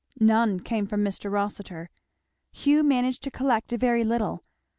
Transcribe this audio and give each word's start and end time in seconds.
None 0.19 0.61
came 0.61 0.87
from 0.87 1.03
Mr. 1.03 1.31
Rossitur. 1.31 1.87
Hugh 2.51 2.81
managed 2.83 3.21
to 3.21 3.29
collect 3.29 3.71
a 3.71 3.77
very 3.77 4.03
little. 4.03 4.43